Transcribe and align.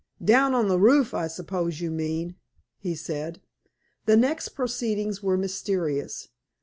"Down 0.23 0.55
on 0.55 0.67
the 0.67 0.79
roof, 0.79 1.13
I 1.13 1.27
suppose 1.27 1.79
you 1.79 1.91
mean," 1.91 2.33
he 2.79 2.95
said. 2.95 3.39
The 4.07 4.17
next 4.17 4.49
proceedings 4.55 5.21
were 5.21 5.37
mysterious. 5.37 6.29